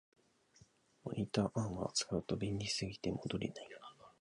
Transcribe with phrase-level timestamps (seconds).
[1.03, 3.69] モニターアームを使うと便利すぎて戻れない